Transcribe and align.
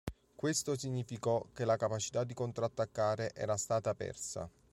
Questo 0.35 0.75
significò 0.79 1.45
che 1.53 1.63
la 1.63 1.77
capacità 1.77 2.23
di 2.23 2.33
contrattaccare 2.33 3.35
era 3.35 3.55
stata 3.55 3.93
persa. 3.93 4.49